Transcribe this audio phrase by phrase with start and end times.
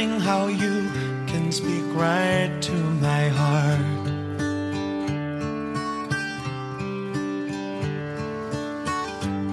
[0.00, 0.88] amazing how you
[1.26, 4.06] can speak right to my heart.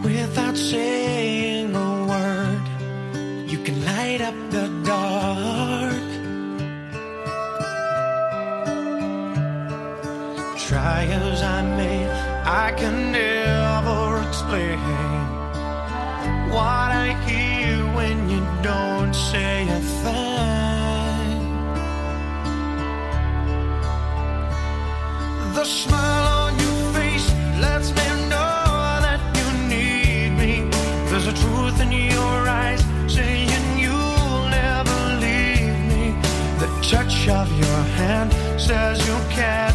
[0.03, 2.65] Without saying a word,
[3.49, 6.07] you can light up the dark.
[10.67, 12.09] Try as I may,
[12.45, 14.79] I can never explain
[16.51, 18.86] what I hear when you don't
[36.89, 39.66] touch of your hand says you'll catch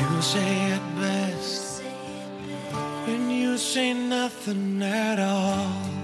[0.00, 1.82] You say it best
[3.06, 5.97] when you say nothing at all.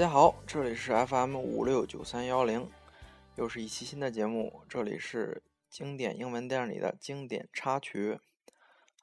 [0.00, 2.66] 大家好，这里是 FM 五六九三幺零，
[3.36, 4.62] 又是一期新的节目。
[4.66, 8.18] 这里是经典英文电影里的经典插曲。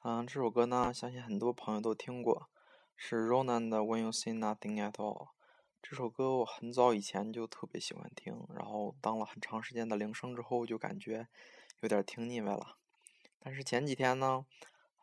[0.02, 2.48] 嗯，这首歌呢，相信很多朋友都听过，
[2.96, 5.26] 是 Ronan 的《When You Say Nothing at All》。
[5.80, 11.28] 这首歌我很早以前就特别喜欢听，然后当了很长时间的铃声之后，就感觉
[11.78, 12.74] 有点听腻歪了。
[13.38, 14.44] 但是前几天呢，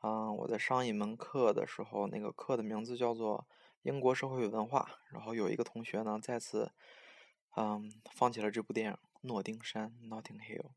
[0.01, 3.47] 嗯，我在上一门课的时候，那个课的名字叫做
[3.85, 6.71] 英国社会文化，然后有一个同学呢再次，
[7.55, 10.71] 嗯，放起了这部电影《诺丁山》（Notting Hill），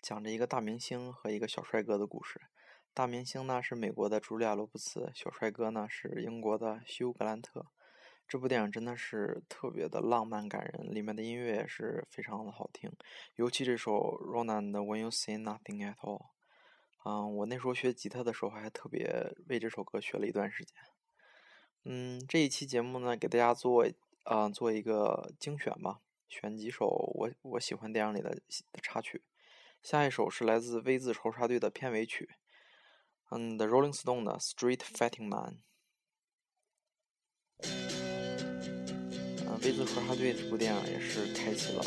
[0.00, 2.40] 讲着一个大明星和一个小帅哥的故事。
[2.94, 7.66] 大明星呢是美国的茱莉亚·罗伯茨，小帅哥呢是英国的休·格兰特。
[8.26, 12.90] 这部电影真的是特别的浪漫感人，里面的音乐也是非常的好听，
[13.34, 16.22] 尤其这首 Ronan 的《When You Say Nothing at All》。
[17.04, 20.74] 嗯，我那时候学吉他的时候还特别为这首歌学了一段时间。
[21.88, 23.86] 嗯，这一期节目呢，给大家做
[24.24, 28.36] 啊、做一个精选吧，选几首我我喜欢电影里的
[28.82, 29.22] 插曲。
[29.80, 32.30] 下一首是来自 V 字仇杀队的片尾曲，
[33.30, 35.58] 嗯，The Rolling Stone 的《Street Fighting Man》。
[39.46, 41.84] 嗯，V 字仇杀队这部电影也是开启了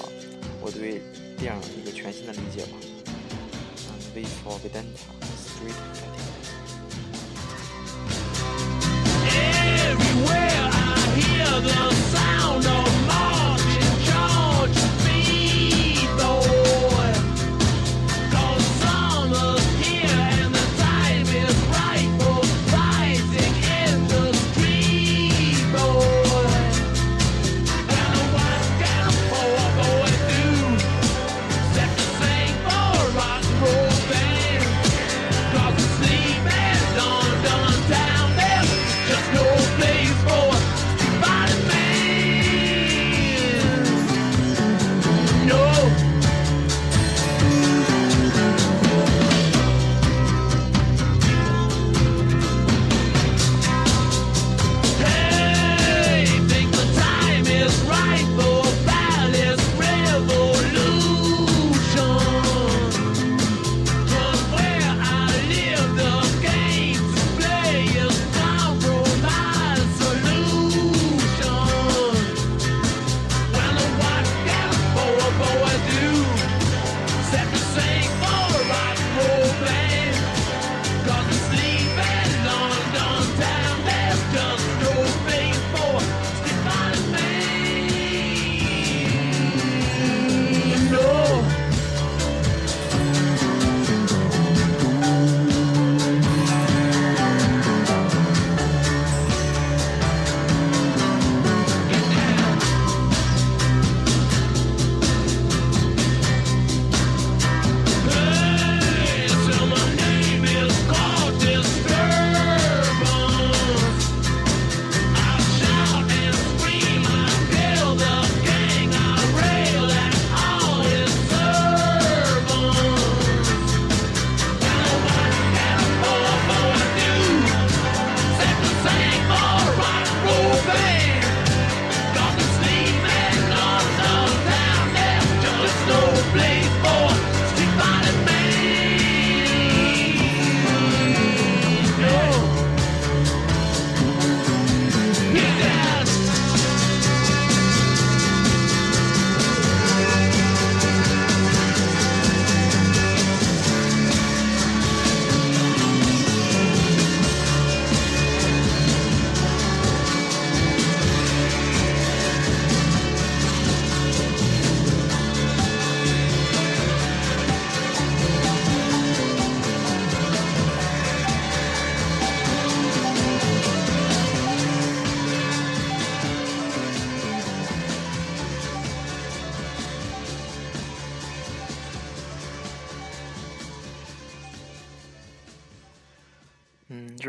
[0.61, 1.01] 我对
[1.37, 2.77] 电影一个全新的理解吧。
[2.79, 4.95] 嗯，V for Vendetta，
[5.35, 6.65] 《Street Fighting》。
[9.89, 12.38] Everywhere I hear the sound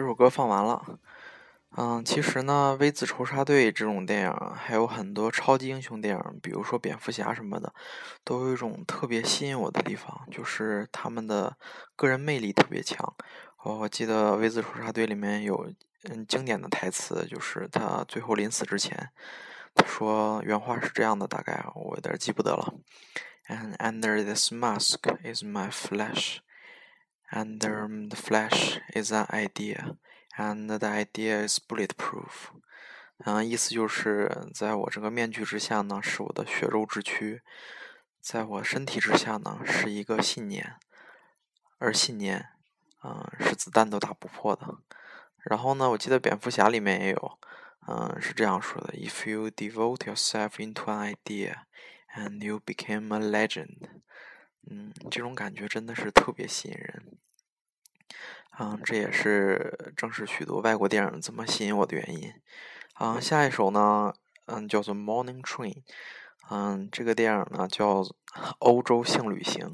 [0.00, 0.98] 这首歌放完了。
[1.76, 7.74] 嗯，其实呢，《V 字仇杀队》这种电影，还有很多超级英雄电影，比如说蝙蝠侠什么的，
[8.24, 11.54] 都有一种特别吸引我的地方，就是他们的
[11.96, 13.14] 个人魅力特别强。
[13.62, 15.70] 我我记得《V 字仇杀队》里面有
[16.04, 19.10] 嗯经典的台词，就是他最后临死之前，
[19.74, 22.72] 他说原话是这样的，大概我有点记不得了。
[23.48, 26.38] And under this mask is my flesh.
[27.32, 29.96] And um, the flesh is an idea,
[30.36, 32.50] and the idea is bulletproof.
[33.24, 37.40] 嗯，意思就是在我这个面具之下呢，是我的血肉之躯；
[38.20, 40.74] 在我身体之下呢，是一个信念，
[41.78, 42.46] 而信念，
[43.04, 44.78] 嗯，是子弹都打不破的。
[45.44, 47.38] 然后呢，我记得蝙蝠侠里面也有，
[47.86, 51.58] 嗯，是这样说的：If you devote yourself into an idea,
[52.16, 54.02] and you became a legend.
[54.68, 57.18] 嗯，这种感觉真的是特别吸引人。
[58.58, 62.32] 嗯，这也是正是许多外国电影这么吸引我的原因。
[62.98, 64.12] 嗯，下一首呢，
[64.46, 65.74] 嗯，叫做《Morning Train》。
[66.50, 68.02] 嗯，这个电影呢叫
[68.58, 69.66] 《欧洲性旅行》。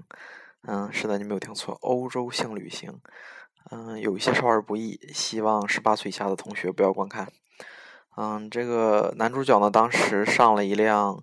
[0.63, 2.93] 嗯，是的，你没有听错，《欧洲性旅行》。
[3.71, 7.33] 嗯，有一些少儿不宜，希望十八岁以下的同学不要观看。
[8.17, 11.23] 嗯，这个男主角呢，当时上了一辆，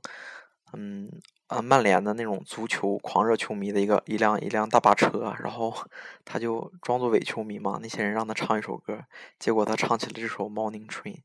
[0.74, 1.10] 嗯。
[1.48, 5.76] 啊，曼联的那种足球狂热球迷的一个一辆一辆大巴车，然后
[6.26, 9.04] 他就装作伪球迷嘛，那些人让他唱一首歌，
[9.38, 11.16] 结果他唱起了这首《Morning Train》，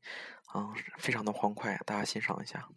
[0.47, 2.67] 啊，非常的欢快，大家欣赏一下。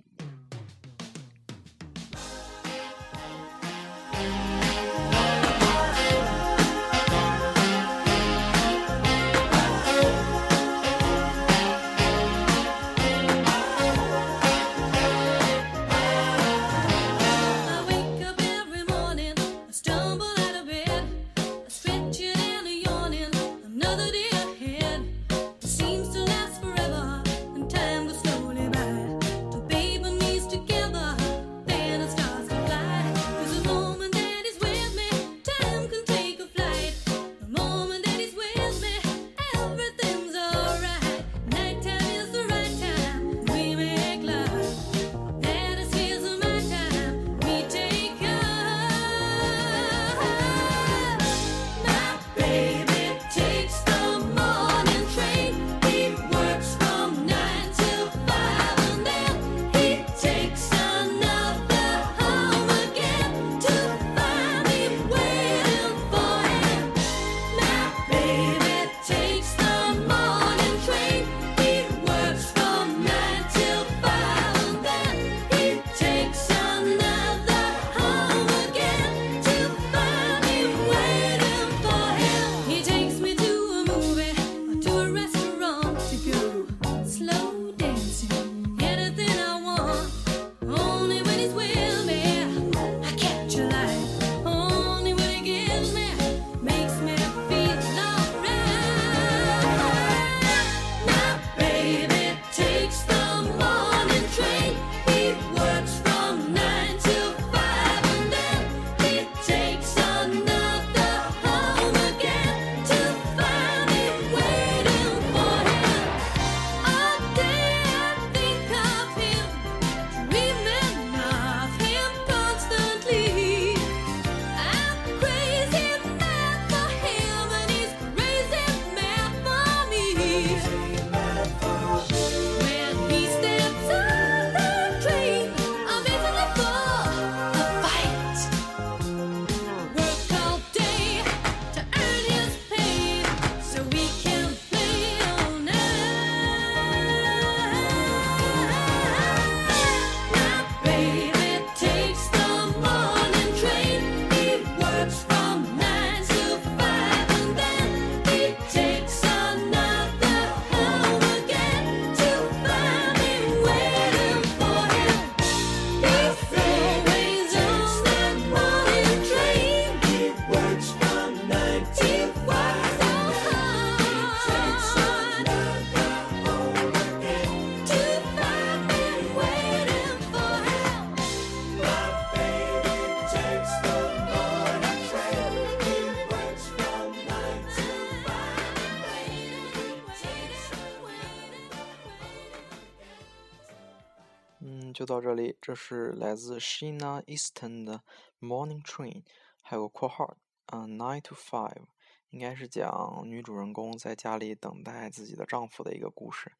[195.23, 195.57] 这里。
[195.61, 198.03] 这是来自 Sheena Easton 的
[198.41, 199.23] Morning Train，
[199.61, 200.37] 还有括号，
[200.67, 201.85] 嗯，Nine to Five，
[202.31, 206.53] 应该是讲女主人公在家里等待自己的丈夫的一个故事。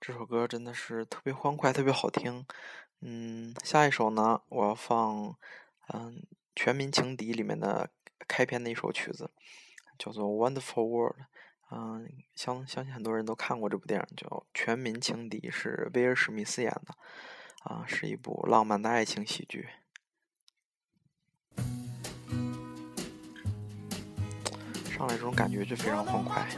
[0.00, 2.46] 这首歌真的是特别欢快，特别好听。
[3.00, 5.36] 嗯，下一首呢，我要放
[5.92, 6.16] 嗯
[6.56, 7.90] 《全民情敌》里面的
[8.26, 9.30] 开篇的一首曲子，
[9.98, 11.16] 叫做《Wonderful World》。
[11.70, 16.94] 嗯，相相信很多人都看过这部电影，叫《全民情敌》，是威尔史密斯演的。
[17.68, 19.68] 啊，是一部浪漫的爱情喜剧。
[24.90, 26.48] 上来这种感觉就非常欢快。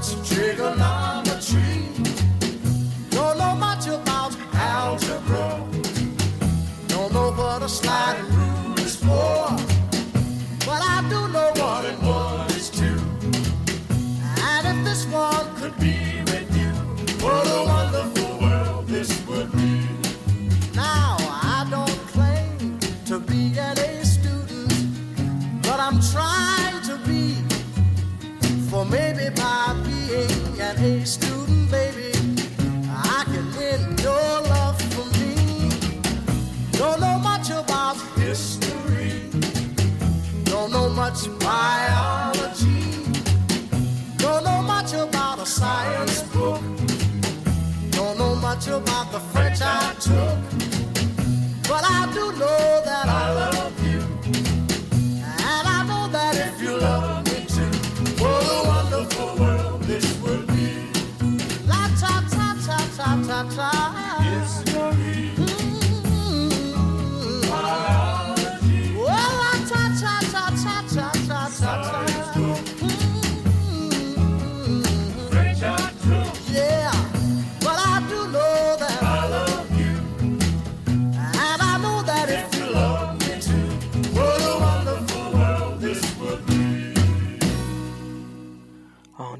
[0.00, 1.89] Trigonometry.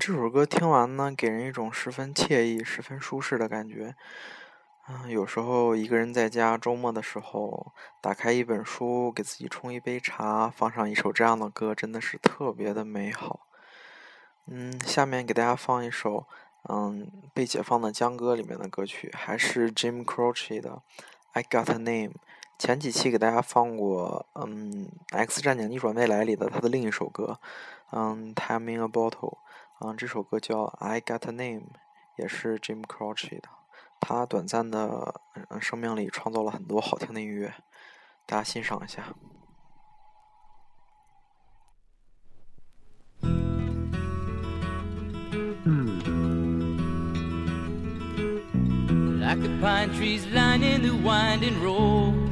[0.01, 3.95] 这首歌听完呢，给人一种十分惬意、十分舒适的感觉。
[4.89, 13.41] 嗯，有时候一个人在家，周末的时候，打开一本书，给自己冲一杯茶，放上一首这样的歌，真的是特别的美好。
[14.47, 16.27] 嗯，下面给大家放一首，
[16.71, 20.71] 嗯，被解放的江歌里面的歌曲，还是 Jim Croce 的
[21.33, 22.09] 《I Got a Name》。
[22.59, 27.39] 前几期给大家放过，嗯，《X 战警：逆转未来》里的他的另一首歌，
[27.93, 29.35] 嗯，《Time in a Bottle》。
[29.83, 31.61] 嗯，这首歌叫《I Got a Name》，
[32.19, 33.49] 也是 Jim Croce 的。
[33.99, 35.23] 他短暂的
[35.59, 37.55] 生命里创造了很多好听的音乐，
[38.27, 39.03] 大家欣赏一下。
[49.19, 52.29] Like the pine trees lining the winding road.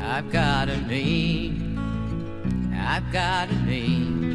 [0.00, 1.78] I've got a name.
[2.72, 4.25] I've got a name.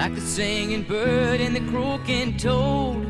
[0.00, 3.04] Like the singing bird and the croaking toad.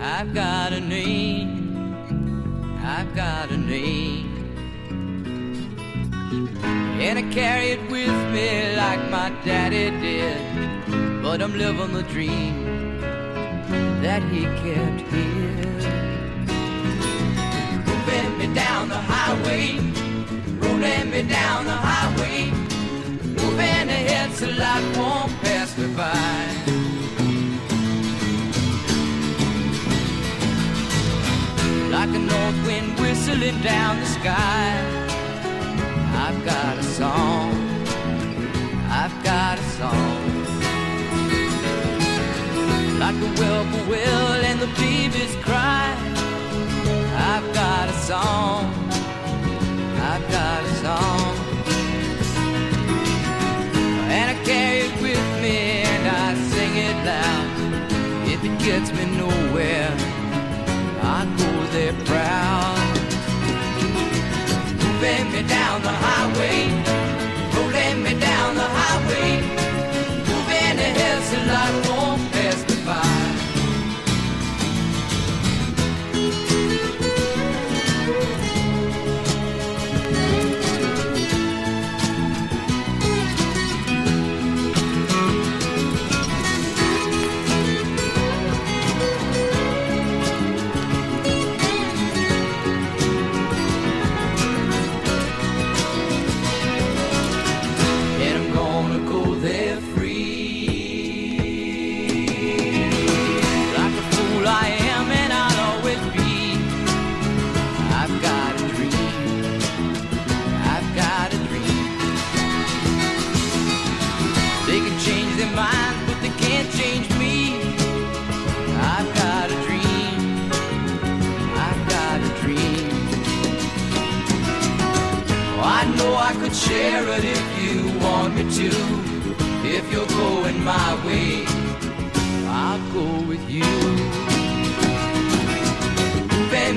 [0.00, 1.86] I've got a name.
[2.82, 4.26] I've got a name.
[7.00, 11.22] And I carry it with me like my daddy did.
[11.22, 12.98] But I'm living the dream
[14.02, 15.66] that he kept here.
[17.86, 19.78] Moving me down the highway,
[20.58, 22.50] rolling me down the highway,
[23.40, 25.55] moving ahead so life won't pass
[25.96, 26.46] by.
[31.90, 34.68] Like a north wind whistling down the sky,
[36.24, 37.52] I've got a song.
[38.90, 40.18] I've got a song.
[42.98, 45.96] Like the whippoorwill and the babies cry.
[47.32, 48.64] I've got a song.
[50.10, 51.25] I've got a song.
[58.46, 59.90] It gets me nowhere,
[61.02, 62.25] I go there proud.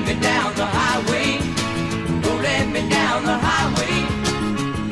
[0.06, 1.38] Me down the highway,
[2.24, 3.96] rolling me down the highway,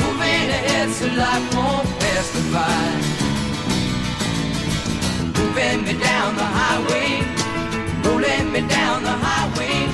[0.02, 2.88] moving ahead so life won't pass me by.
[5.38, 7.10] Moving me down the highway,
[8.04, 9.86] rolling me down the highway,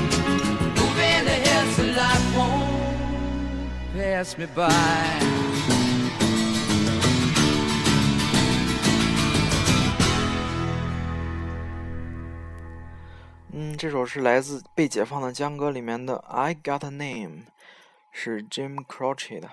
[0.79, 5.54] moving ahead so life won't pass me by.
[13.85, 17.37] 这首是来自《被解放的江歌》里面的《I Got a Name》，
[18.11, 19.51] 是 Jim Croce 的。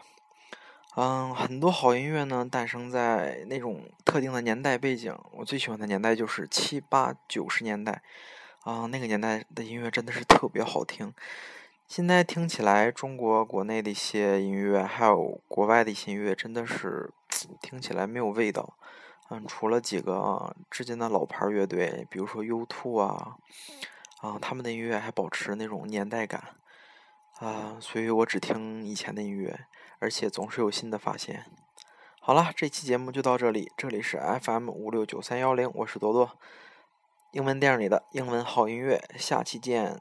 [0.95, 5.13] 嗯，很多好音乐呢诞生在那种特定的年代背景。
[5.33, 8.01] 我最喜欢的年代就是七八九十年代，
[8.61, 11.13] 啊、那个年代的音乐真的是特别好听。
[11.89, 17.11] 现在听起来，中国国内的一些音乐，还有国外的一些音乐，真的是
[17.59, 18.77] 听起来没有味道。
[19.29, 23.35] 嗯，除了几个至今的老牌乐队，比如说 U2 啊，
[24.21, 26.55] 啊，他们的音乐还保持那种年代感，
[27.39, 29.65] 啊，所以我只听以前的音乐，
[29.99, 31.45] 而且总是有新的发现。
[32.19, 36.37] 好了，这期节目就到这里，这里是 FM 五六九三幺零，我是多多，
[37.31, 39.99] 英文电影里的英文好音乐，下期见。